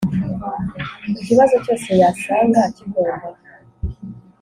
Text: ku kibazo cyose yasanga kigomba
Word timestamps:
ku 1.13 1.19
kibazo 1.27 1.55
cyose 1.63 1.89
yasanga 2.01 2.59
kigomba 2.75 3.27